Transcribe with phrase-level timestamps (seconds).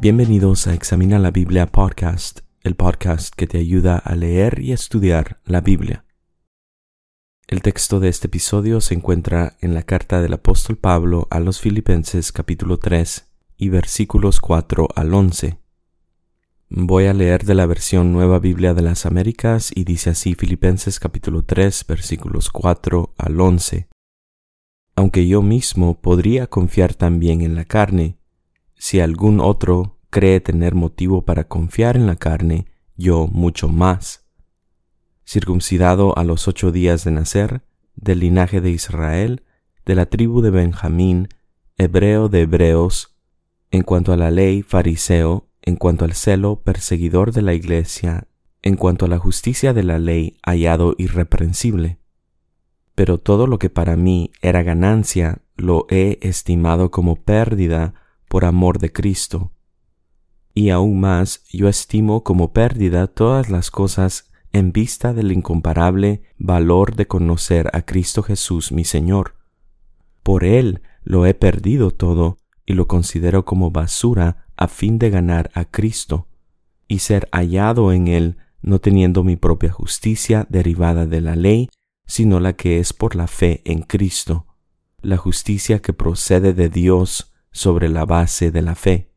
[0.00, 5.40] Bienvenidos a Examina la Biblia Podcast, el podcast que te ayuda a leer y estudiar
[5.44, 6.04] la Biblia.
[7.46, 11.60] El texto de este episodio se encuentra en la carta del apóstol Pablo a los
[11.60, 15.61] Filipenses capítulo 3 y versículos 4 al 11.
[16.74, 20.98] Voy a leer de la versión Nueva Biblia de las Américas y dice así Filipenses
[20.98, 23.88] capítulo 3 versículos 4 al 11.
[24.96, 28.16] Aunque yo mismo podría confiar también en la carne,
[28.74, 32.64] si algún otro cree tener motivo para confiar en la carne,
[32.96, 34.24] yo mucho más.
[35.26, 37.60] Circuncidado a los ocho días de nacer,
[37.96, 39.42] del linaje de Israel,
[39.84, 41.28] de la tribu de Benjamín,
[41.76, 43.14] hebreo de hebreos,
[43.70, 48.28] en cuanto a la ley, fariseo, en cuanto al celo, perseguidor de la iglesia,
[48.62, 51.98] en cuanto a la justicia de la ley, hallado irreprensible.
[52.94, 57.94] Pero todo lo que para mí era ganancia, lo he estimado como pérdida
[58.28, 59.52] por amor de Cristo.
[60.54, 66.94] Y aún más yo estimo como pérdida todas las cosas en vista del incomparable valor
[66.94, 69.36] de conocer a Cristo Jesús mi Señor.
[70.22, 75.50] Por Él lo he perdido todo y lo considero como basura a fin de ganar
[75.54, 76.28] a Cristo
[76.86, 81.68] y ser hallado en Él no teniendo mi propia justicia derivada de la ley,
[82.06, 84.46] sino la que es por la fe en Cristo,
[85.00, 89.10] la justicia que procede de Dios, sobre la base de la fe,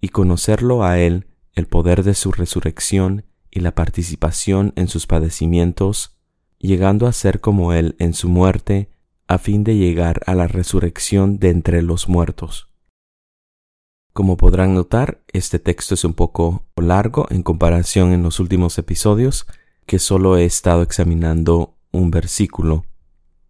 [0.00, 6.18] y conocerlo a Él, el poder de su resurrección y la participación en sus padecimientos,
[6.58, 8.90] llegando a ser como Él en su muerte,
[9.28, 12.73] a fin de llegar a la resurrección de entre los muertos.
[14.14, 19.44] Como podrán notar, este texto es un poco largo en comparación en los últimos episodios,
[19.86, 22.86] que solo he estado examinando un versículo.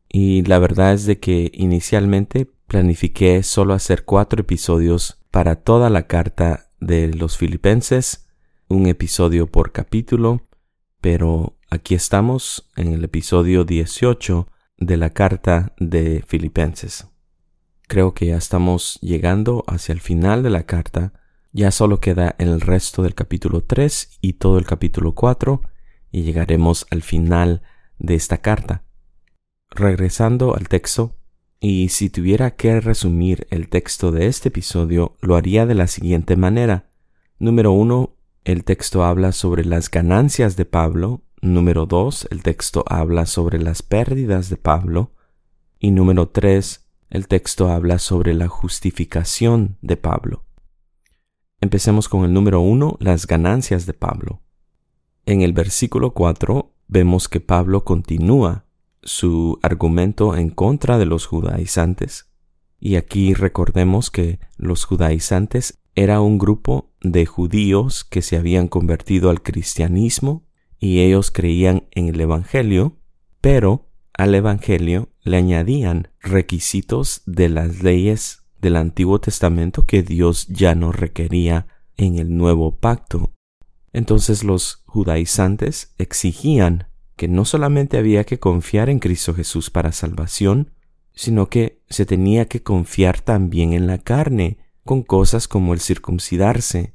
[0.08, 6.06] Y la verdad es de que inicialmente planifiqué solo hacer cuatro episodios para toda la
[6.06, 8.26] carta de los filipenses,
[8.66, 10.48] un episodio por capítulo,
[11.02, 14.48] pero aquí estamos en el episodio 18
[14.78, 17.06] de la carta de filipenses.
[17.86, 21.12] Creo que ya estamos llegando hacia el final de la carta,
[21.52, 25.60] ya solo queda el resto del capítulo 3 y todo el capítulo 4
[26.10, 27.62] y llegaremos al final
[27.98, 28.84] de esta carta.
[29.70, 31.16] Regresando al texto,
[31.60, 36.36] y si tuviera que resumir el texto de este episodio, lo haría de la siguiente
[36.36, 36.90] manera.
[37.38, 41.22] Número uno, el texto habla sobre las ganancias de Pablo.
[41.40, 45.12] Número dos, el texto habla sobre las pérdidas de Pablo.
[45.78, 50.44] Y número tres, el texto habla sobre la justificación de Pablo.
[51.60, 54.42] Empecemos con el número uno, las ganancias de Pablo.
[55.26, 58.66] En el versículo cuatro vemos que Pablo continúa
[59.02, 62.30] su argumento en contra de los judaizantes.
[62.78, 69.30] Y aquí recordemos que los judaizantes era un grupo de judíos que se habían convertido
[69.30, 70.44] al cristianismo
[70.78, 72.98] y ellos creían en el Evangelio,
[73.40, 80.74] pero al Evangelio le añadían requisitos de las leyes del Antiguo Testamento que Dios ya
[80.74, 83.32] no requería en el nuevo pacto.
[83.92, 90.72] Entonces los judaizantes exigían que no solamente había que confiar en Cristo Jesús para salvación,
[91.14, 96.94] sino que se tenía que confiar también en la carne, con cosas como el circuncidarse.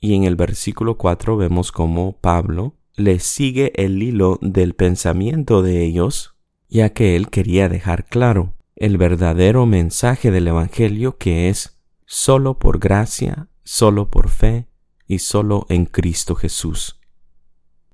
[0.00, 5.84] Y en el versículo 4 vemos cómo Pablo le sigue el hilo del pensamiento de
[5.84, 6.35] ellos,
[6.68, 12.78] ya que él quería dejar claro el verdadero mensaje del Evangelio que es solo por
[12.78, 14.68] gracia, solo por fe
[15.06, 17.00] y solo en Cristo Jesús.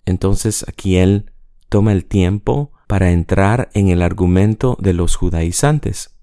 [0.04, 1.32] Entonces aquí él
[1.68, 6.18] toma el tiempo para entrar en el argumento de los judaizantes.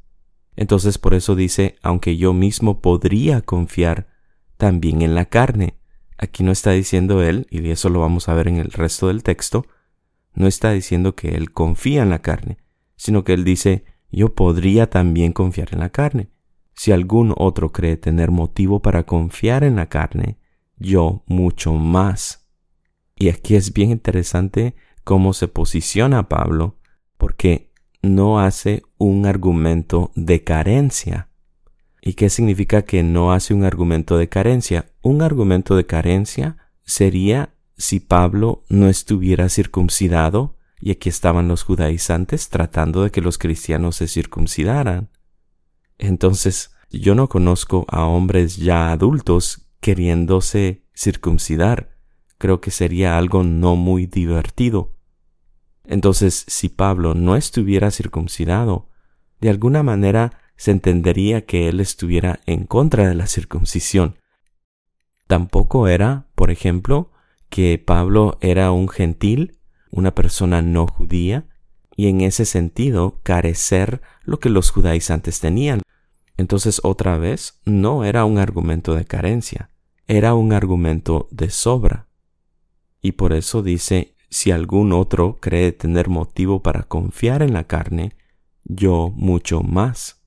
[0.55, 4.07] Entonces por eso dice, aunque yo mismo podría confiar
[4.57, 5.79] también en la carne.
[6.17, 9.23] Aquí no está diciendo él, y eso lo vamos a ver en el resto del
[9.23, 9.65] texto,
[10.33, 12.57] no está diciendo que él confía en la carne,
[12.95, 16.29] sino que él dice, yo podría también confiar en la carne.
[16.73, 20.37] Si algún otro cree tener motivo para confiar en la carne,
[20.77, 22.47] yo mucho más.
[23.15, 26.77] Y aquí es bien interesante cómo se posiciona Pablo,
[27.17, 31.29] porque no hace un argumento de carencia.
[32.01, 34.93] ¿Y qué significa que no hace un argumento de carencia?
[35.01, 42.49] Un argumento de carencia sería si Pablo no estuviera circuncidado y aquí estaban los judaizantes
[42.49, 45.09] tratando de que los cristianos se circuncidaran.
[45.97, 51.99] Entonces, yo no conozco a hombres ya adultos queriéndose circuncidar
[52.39, 54.95] creo que sería algo no muy divertido.
[55.83, 58.89] Entonces, si Pablo no estuviera circuncidado,
[59.39, 64.15] de alguna manera se entendería que él estuviera en contra de la circuncisión.
[65.27, 67.11] Tampoco era, por ejemplo,
[67.49, 69.59] que Pablo era un gentil,
[69.91, 71.47] una persona no judía,
[71.95, 75.81] y en ese sentido carecer lo que los judaizantes tenían.
[76.37, 79.69] Entonces otra vez no era un argumento de carencia,
[80.07, 82.07] era un argumento de sobra.
[83.01, 88.13] Y por eso dice, si algún otro cree tener motivo para confiar en la carne,
[88.63, 90.21] yo mucho más.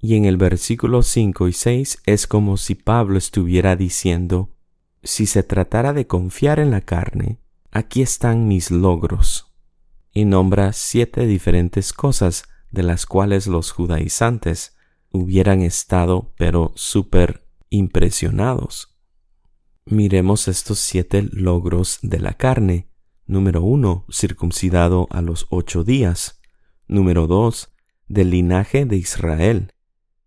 [0.00, 4.50] Y en el versículo 5 y 6 es como si Pablo estuviera diciendo,
[5.06, 9.54] si se tratara de confiar en la carne, aquí están mis logros.
[10.12, 14.76] Y nombra siete diferentes cosas de las cuales los judaizantes
[15.10, 18.98] hubieran estado pero súper impresionados.
[19.86, 22.90] Miremos estos siete logros de la carne.
[23.26, 26.40] Número uno, circuncidado a los ocho días.
[26.88, 27.72] Número dos,
[28.08, 29.72] del linaje de Israel.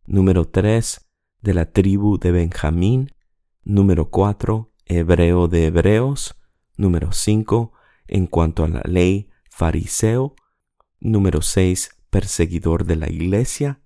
[0.05, 1.09] Número tres,
[1.41, 3.11] de la tribu de Benjamín.
[3.63, 6.35] Número cuatro, hebreo de hebreos.
[6.75, 7.71] Número 5.
[8.07, 10.35] En cuanto a la ley, fariseo.
[10.99, 11.91] Número 6.
[12.09, 13.79] Perseguidor de la iglesia.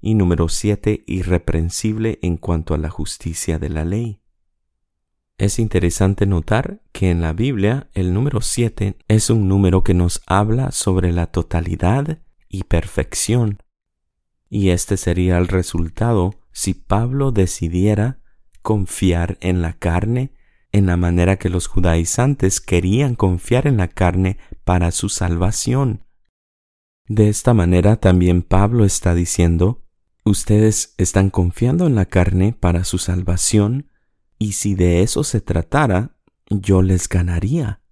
[0.00, 1.04] Y número 7.
[1.06, 4.22] Irreprensible en cuanto a la justicia de la ley.
[5.38, 10.20] Es interesante notar que en la Biblia el número 7 es un número que nos
[10.26, 12.18] habla sobre la totalidad
[12.48, 13.62] y perfección.
[14.50, 18.20] Y este sería el resultado si Pablo decidiera
[18.62, 20.32] confiar en la carne
[20.72, 26.04] en la manera que los judaizantes querían confiar en la carne para su salvación.
[27.06, 29.82] De esta manera también Pablo está diciendo,
[30.24, 33.90] ustedes están confiando en la carne para su salvación,
[34.38, 36.16] y si de eso se tratara,
[36.50, 37.82] yo les ganaría.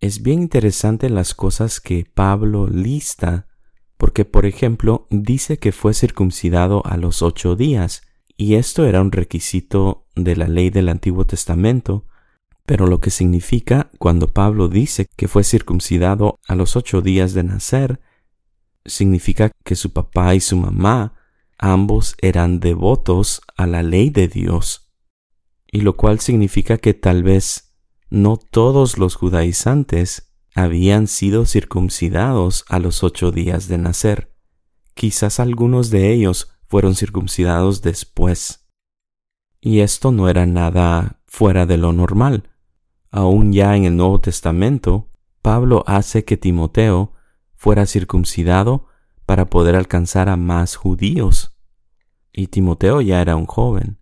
[0.00, 3.48] Es bien interesante las cosas que Pablo lista,
[3.96, 8.02] porque por ejemplo dice que fue circuncidado a los ocho días,
[8.40, 12.06] y esto era un requisito de la ley del Antiguo Testamento,
[12.64, 17.42] pero lo que significa cuando Pablo dice que fue circuncidado a los ocho días de
[17.42, 18.00] nacer,
[18.86, 21.14] significa que su papá y su mamá
[21.58, 24.92] ambos eran devotos a la ley de Dios,
[25.72, 27.74] y lo cual significa que tal vez
[28.08, 34.32] no todos los judaizantes habían sido circuncidados a los ocho días de nacer.
[34.94, 38.68] Quizás algunos de ellos fueron circuncidados después.
[39.60, 42.50] Y esto no era nada fuera de lo normal.
[43.10, 45.08] Aún ya en el Nuevo Testamento,
[45.42, 47.14] Pablo hace que Timoteo
[47.56, 48.86] fuera circuncidado
[49.26, 51.56] para poder alcanzar a más judíos.
[52.32, 53.98] Y Timoteo ya era un joven.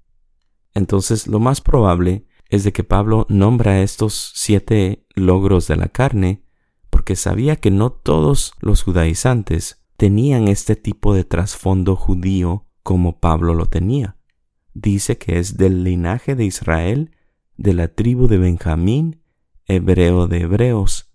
[0.75, 6.45] Entonces lo más probable es de que Pablo nombra estos siete logros de la carne
[6.91, 13.55] porque sabía que no todos los judaizantes tenían este tipo de trasfondo judío como Pablo
[13.55, 14.17] lo tenía.
[14.75, 17.11] Dice que es del linaje de Israel,
[17.57, 19.23] de la tribu de Benjamín,
[19.67, 21.11] hebreo de hebreos,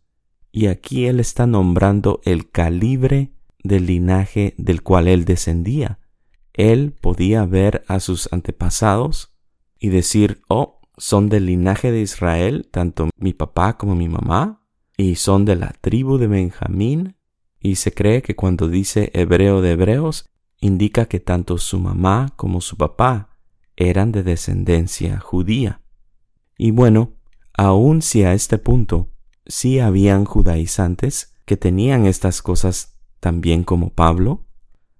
[0.51, 3.33] y aquí él está nombrando el calibre
[3.63, 5.99] del linaje del cual él descendía.
[6.53, 9.33] Él podía ver a sus antepasados
[9.79, 14.63] y decir, oh, son del linaje de Israel, tanto mi papá como mi mamá,
[14.97, 17.15] y son de la tribu de Benjamín,
[17.61, 22.59] y se cree que cuando dice hebreo de hebreos, indica que tanto su mamá como
[22.61, 23.29] su papá
[23.75, 25.81] eran de descendencia judía.
[26.57, 27.13] Y bueno,
[27.53, 29.09] aun si a este punto
[29.45, 34.45] sí habían judaizantes que tenían estas cosas también como Pablo,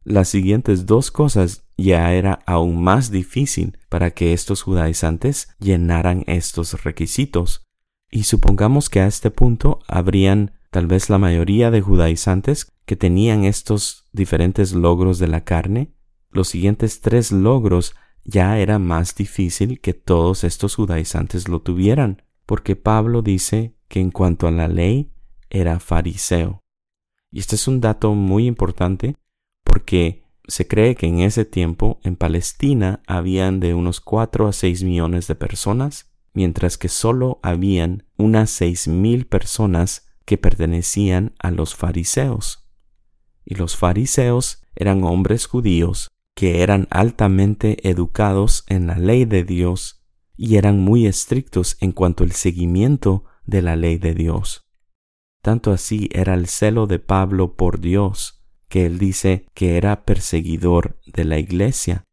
[0.04, 6.84] las siguientes dos cosas ya era aún más difícil para que estos judaizantes llenaran estos
[6.84, 7.64] requisitos.
[8.10, 13.44] Y supongamos que a este punto habrían tal vez la mayoría de judaizantes que tenían
[13.44, 15.94] estos diferentes logros de la carne,
[16.32, 22.76] los siguientes tres logros ya era más difícil que todos estos judaizantes lo tuvieran, porque
[22.76, 25.12] Pablo dice que en cuanto a la ley
[25.50, 26.62] era fariseo.
[27.32, 29.16] Y este es un dato muy importante
[29.64, 34.84] porque se cree que en ese tiempo en Palestina habían de unos cuatro a seis
[34.84, 41.76] millones de personas, mientras que solo habían unas seis mil personas que pertenecían a los
[41.76, 42.68] fariseos.
[43.46, 50.02] Y los fariseos eran hombres judíos que eran altamente educados en la ley de Dios
[50.38, 54.62] y eran muy estrictos en cuanto al seguimiento de la ley de Dios.
[55.42, 61.00] Tanto así era el celo de Pablo por Dios, que él dice que era perseguidor
[61.06, 62.06] de la iglesia.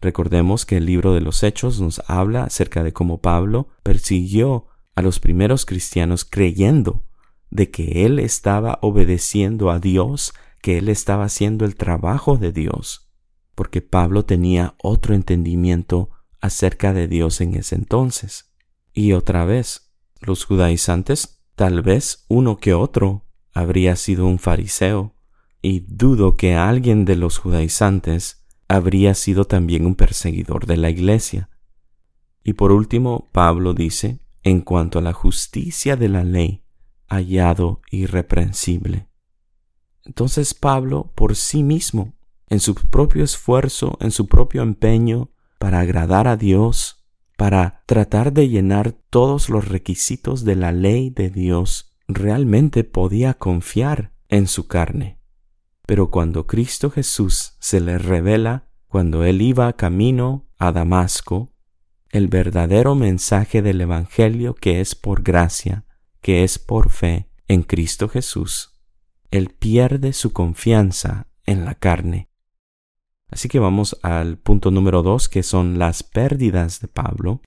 [0.00, 5.02] Recordemos que el libro de los Hechos nos habla acerca de cómo Pablo persiguió a
[5.02, 7.04] los primeros cristianos creyendo
[7.52, 10.32] de que él estaba obedeciendo a Dios,
[10.62, 13.10] que él estaba haciendo el trabajo de Dios,
[13.54, 16.08] porque Pablo tenía otro entendimiento
[16.40, 18.54] acerca de Dios en ese entonces.
[18.94, 25.14] Y otra vez, los judaizantes, tal vez uno que otro, habría sido un fariseo,
[25.60, 31.50] y dudo que alguien de los judaizantes habría sido también un perseguidor de la iglesia.
[32.42, 36.61] Y por último, Pablo dice, en cuanto a la justicia de la ley,
[37.12, 39.08] hallado irreprensible.
[40.04, 42.14] Entonces Pablo, por sí mismo,
[42.48, 47.04] en su propio esfuerzo, en su propio empeño, para agradar a Dios,
[47.36, 54.12] para tratar de llenar todos los requisitos de la ley de Dios, realmente podía confiar
[54.28, 55.18] en su carne.
[55.86, 61.52] Pero cuando Cristo Jesús se le revela, cuando él iba camino a Damasco,
[62.10, 65.86] el verdadero mensaje del Evangelio que es por gracia,
[66.22, 68.80] que es por fe en Cristo Jesús,
[69.30, 72.30] él pierde su confianza en la carne.
[73.30, 77.40] Así que vamos al punto número dos, que son las pérdidas de Pablo.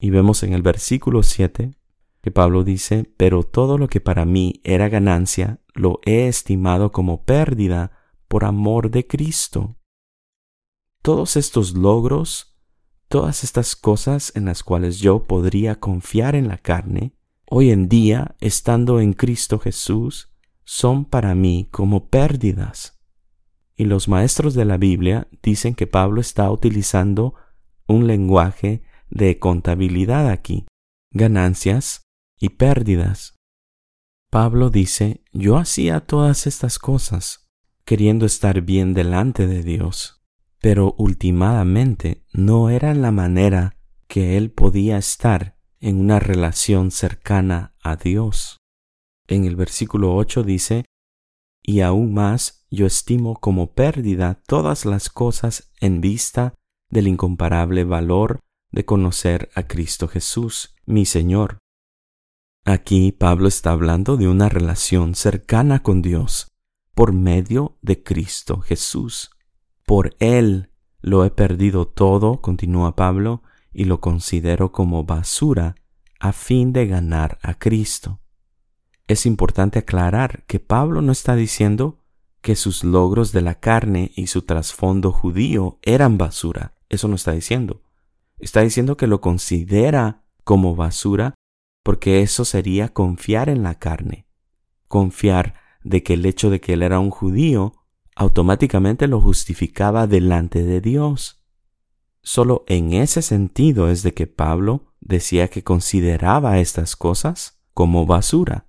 [0.00, 1.74] Y vemos en el versículo 7
[2.20, 7.24] que Pablo dice, pero todo lo que para mí era ganancia, lo he estimado como
[7.24, 7.92] pérdida
[8.26, 9.76] por amor de Cristo.
[11.02, 12.58] Todos estos logros,
[13.08, 17.14] todas estas cosas en las cuales yo podría confiar en la carne,
[17.50, 20.30] hoy en día, estando en Cristo Jesús,
[20.64, 23.00] son para mí como pérdidas.
[23.74, 27.34] Y los maestros de la Biblia dicen que Pablo está utilizando
[27.86, 30.66] un lenguaje de contabilidad aquí,
[31.10, 32.02] ganancias
[32.38, 33.36] y pérdidas.
[34.30, 37.48] Pablo dice, yo hacía todas estas cosas,
[37.86, 40.22] queriendo estar bien delante de Dios,
[40.60, 47.96] pero últimamente no era la manera que él podía estar en una relación cercana a
[47.96, 48.58] Dios.
[49.26, 50.84] En el versículo 8 dice,
[51.62, 56.54] y aún más yo estimo como pérdida todas las cosas en vista
[56.90, 61.58] del incomparable valor de conocer a Cristo Jesús, mi Señor,
[62.68, 66.52] Aquí Pablo está hablando de una relación cercana con Dios
[66.94, 69.30] por medio de Cristo Jesús.
[69.86, 70.70] Por Él
[71.00, 73.42] lo he perdido todo, continúa Pablo,
[73.78, 75.76] y lo considero como basura
[76.18, 78.18] a fin de ganar a Cristo.
[79.06, 82.00] Es importante aclarar que Pablo no está diciendo
[82.40, 86.74] que sus logros de la carne y su trasfondo judío eran basura.
[86.88, 87.84] Eso no está diciendo.
[88.40, 91.34] Está diciendo que lo considera como basura
[91.84, 94.26] porque eso sería confiar en la carne,
[94.88, 95.54] confiar
[95.84, 97.74] de que el hecho de que él era un judío
[98.16, 101.37] automáticamente lo justificaba delante de Dios.
[102.30, 108.66] Solo en ese sentido es de que Pablo decía que consideraba estas cosas como basura,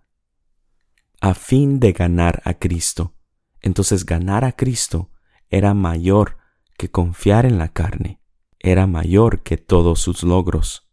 [1.19, 3.15] a fin de ganar a Cristo.
[3.59, 5.11] Entonces ganar a Cristo
[5.49, 6.37] era mayor
[6.77, 8.21] que confiar en la carne,
[8.59, 10.89] era mayor que todos sus logros.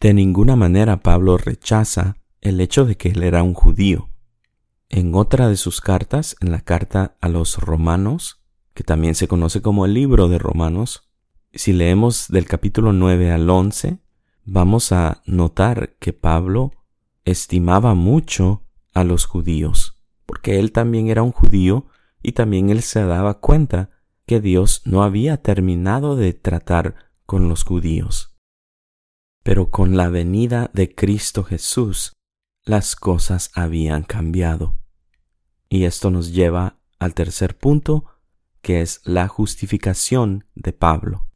[0.00, 4.08] De ninguna manera Pablo rechaza el hecho de que él era un judío.
[4.88, 9.60] En otra de sus cartas, en la carta a los romanos, que también se conoce
[9.60, 11.11] como el libro de Romanos,
[11.54, 13.98] si leemos del capítulo 9 al 11,
[14.44, 16.72] vamos a notar que Pablo
[17.24, 18.62] estimaba mucho
[18.94, 21.86] a los judíos, porque él también era un judío
[22.22, 23.90] y también él se daba cuenta
[24.26, 26.94] que Dios no había terminado de tratar
[27.26, 28.34] con los judíos.
[29.42, 32.12] Pero con la venida de Cristo Jesús,
[32.64, 34.76] las cosas habían cambiado.
[35.68, 38.06] Y esto nos lleva al tercer punto,
[38.60, 41.31] que es la justificación de Pablo.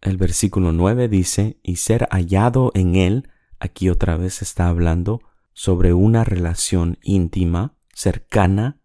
[0.00, 5.20] El versículo 9 dice, y ser hallado en él, aquí otra vez está hablando
[5.52, 8.80] sobre una relación íntima, cercana,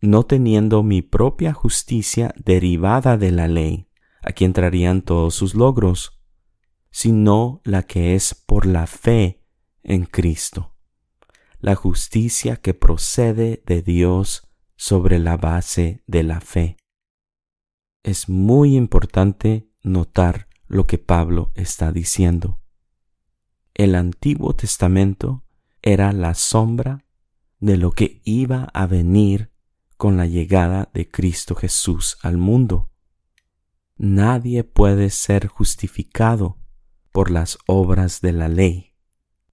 [0.00, 3.88] no teniendo mi propia justicia derivada de la ley.
[4.22, 6.20] Aquí entrarían todos sus logros,
[6.90, 9.42] sino la que es por la fe
[9.82, 10.74] en Cristo,
[11.58, 16.76] la justicia que procede de Dios sobre la base de la fe.
[18.02, 22.60] Es muy importante notar lo que Pablo está diciendo.
[23.72, 25.44] El Antiguo Testamento
[25.80, 27.04] era la sombra
[27.60, 29.52] de lo que iba a venir
[29.96, 32.90] con la llegada de Cristo Jesús al mundo.
[33.96, 36.58] Nadie puede ser justificado
[37.12, 38.94] por las obras de la ley.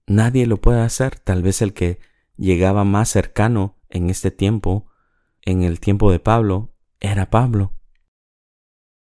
[0.06, 1.98] Nadie lo puede hacer, tal vez el que
[2.36, 4.86] llegaba más cercano en este tiempo,
[5.42, 7.72] en el tiempo de Pablo, era Pablo.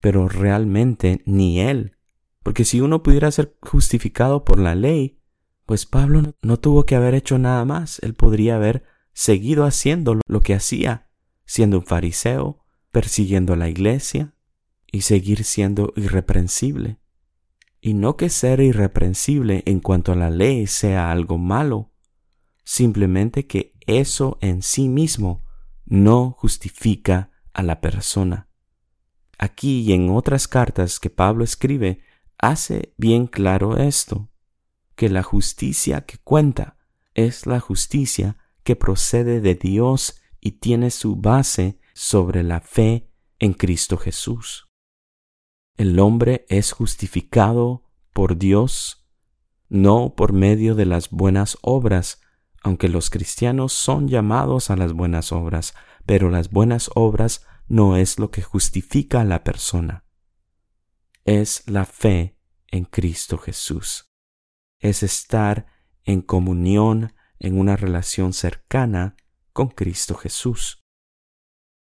[0.06, 1.98] Pero realmente ni él
[2.44, 5.20] Porque si uno pudiera ser justificado por la ley,
[5.66, 7.98] pues Pablo no tuvo que haber hecho nada más.
[8.04, 8.84] Él podría haber
[9.14, 11.10] seguido haciendo lo que hacía,
[11.48, 14.36] siendo un fariseo, persiguiendo a la iglesia
[14.92, 17.00] y seguir siendo irreprensible.
[17.82, 21.90] Y no que ser irreprensible en cuanto a la ley sea algo malo,
[22.64, 25.44] simplemente que eso en sí mismo
[25.84, 28.45] no justifica a la persona.
[29.38, 32.02] Aquí y en otras cartas que Pablo escribe,
[32.38, 34.30] hace bien claro esto,
[34.96, 36.78] que la justicia que cuenta
[37.14, 43.54] es la justicia que procede de Dios y tiene su base sobre la fe en
[43.54, 44.70] Cristo Jesús.
[45.78, 49.06] El hombre es justificado por Dios
[49.70, 52.22] no por medio de las buenas obras,
[52.64, 55.74] aunque los cristianos son llamados a las buenas obras,
[56.06, 60.06] pero las buenas obras no es lo que justifica a la persona.
[61.24, 64.12] Es la fe en Cristo Jesús.
[64.80, 65.66] Es estar
[66.04, 69.16] en comunión, en una relación cercana
[69.54, 70.84] con Cristo Jesús.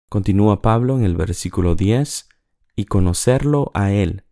[0.08, 2.28] Continúa Pablo en el versículo 10,
[2.76, 4.24] y conocerlo a Él,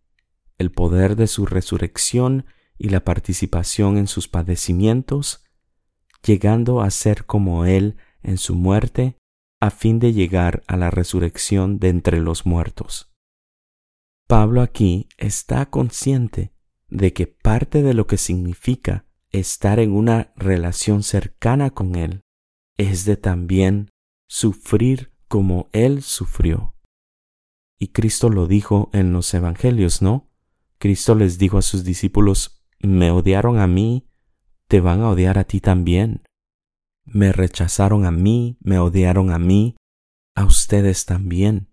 [0.58, 2.46] el poder de su resurrección
[2.78, 5.44] y la participación en sus padecimientos,
[6.24, 9.16] llegando a ser como Él en su muerte,
[9.62, 13.12] a fin de llegar a la resurrección de entre los muertos.
[14.26, 16.52] Pablo aquí está consciente
[16.88, 22.22] de que parte de lo que significa estar en una relación cercana con Él
[22.76, 23.92] es de también
[24.26, 26.74] sufrir como Él sufrió.
[27.78, 30.28] Y Cristo lo dijo en los Evangelios, ¿no?
[30.78, 34.08] Cristo les dijo a sus discípulos, me odiaron a mí,
[34.66, 36.24] te van a odiar a ti también.
[37.04, 39.76] Me rechazaron a mí, me odiaron a mí,
[40.34, 41.68] a ustedes también.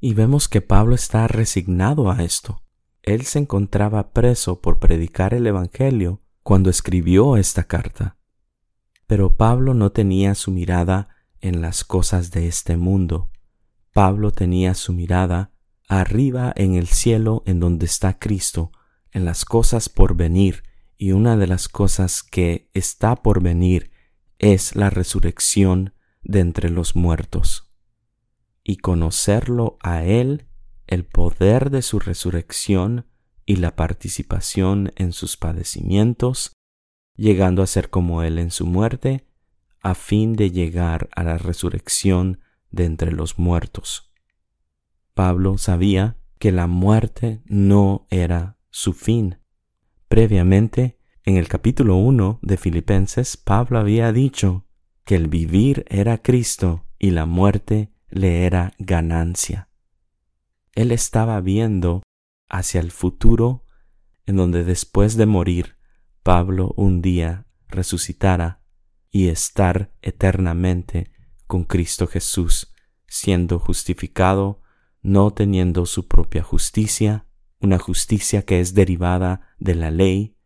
[0.00, 2.62] Y vemos que Pablo está resignado a esto.
[3.02, 8.18] Él se encontraba preso por predicar el Evangelio cuando escribió esta carta.
[9.06, 11.08] Pero Pablo no tenía su mirada
[11.40, 13.30] en las cosas de este mundo.
[13.92, 15.52] Pablo tenía su mirada
[15.88, 18.72] arriba en el cielo en donde está Cristo,
[19.10, 20.62] en las cosas por venir,
[20.98, 23.90] y una de las cosas que está por venir
[24.38, 27.72] es la resurrección de entre los muertos
[28.62, 30.46] y conocerlo a Él,
[30.86, 33.06] el poder de su resurrección
[33.46, 36.52] y la participación en sus padecimientos,
[37.16, 39.26] llegando a ser como Él en su muerte,
[39.80, 44.12] a fin de llegar a la resurrección de entre los muertos.
[45.14, 49.38] Pablo sabía que la muerte no era su fin.
[50.08, 54.66] Previamente, en el capítulo 1 de Filipenses, Pablo había dicho
[55.04, 59.68] que el vivir era Cristo y la muerte le era ganancia.
[60.74, 62.02] Él estaba viendo
[62.48, 63.64] hacia el futuro
[64.26, 65.76] en donde después de morir
[66.22, 68.62] Pablo un día resucitara
[69.10, 71.10] y estar eternamente
[71.46, 72.74] con Cristo Jesús,
[73.06, 74.60] siendo justificado,
[75.02, 77.26] no teniendo su propia justicia,
[77.60, 80.37] una justicia que es derivada de la ley,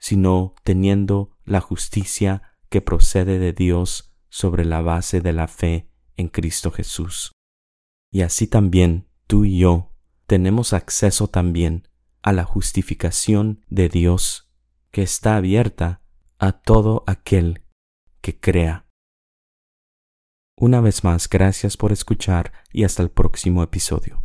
[0.00, 6.28] sino teniendo la justicia que procede de Dios sobre la base de la fe en
[6.28, 7.32] Cristo Jesús.
[8.10, 9.92] Y así también tú y yo
[10.26, 11.88] tenemos acceso también
[12.22, 14.50] a la justificación de Dios
[14.90, 16.02] que está abierta
[16.38, 17.62] a todo aquel
[18.20, 18.86] que crea.
[20.56, 24.24] Una vez más, gracias por escuchar y hasta el próximo episodio.